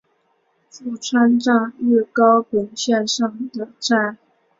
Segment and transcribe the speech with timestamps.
[0.71, 4.17] 富川站日高本线上的站。